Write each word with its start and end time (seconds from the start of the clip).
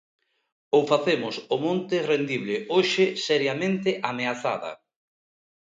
Ou 0.75 0.81
facemos 0.91 1.35
o 1.55 1.57
monte 1.65 1.95
rendible 2.11 2.55
hoxe 2.73 3.05
seriamente 3.27 3.89
ameazada. 4.11 4.71